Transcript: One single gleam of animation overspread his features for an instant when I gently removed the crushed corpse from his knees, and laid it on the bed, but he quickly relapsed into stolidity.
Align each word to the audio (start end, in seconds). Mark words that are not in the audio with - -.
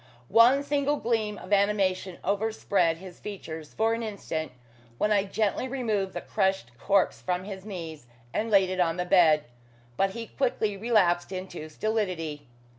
One 0.29 0.63
single 0.63 0.95
gleam 0.95 1.37
of 1.37 1.53
animation 1.53 2.17
overspread 2.23 2.97
his 2.97 3.19
features 3.19 3.75
for 3.75 3.93
an 3.93 4.01
instant 4.01 4.51
when 4.97 5.11
I 5.11 5.25
gently 5.25 5.67
removed 5.67 6.13
the 6.13 6.21
crushed 6.21 6.75
corpse 6.79 7.21
from 7.21 7.43
his 7.43 7.65
knees, 7.65 8.07
and 8.33 8.49
laid 8.49 8.71
it 8.71 8.79
on 8.79 8.97
the 8.97 9.05
bed, 9.05 9.43
but 9.97 10.09
he 10.17 10.25
quickly 10.25 10.75
relapsed 10.75 11.31
into 11.31 11.69
stolidity. 11.69 12.47